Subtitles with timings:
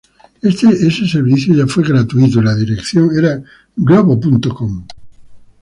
[0.41, 3.39] Ese servicio ya fue gratuito y la dirección era
[3.75, 4.83] "globo.com".